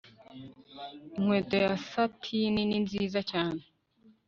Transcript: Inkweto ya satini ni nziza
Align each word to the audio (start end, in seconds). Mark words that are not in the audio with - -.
Inkweto 1.17 1.55
ya 1.65 1.77
satini 1.89 2.61
ni 2.65 2.77
nziza 2.83 3.19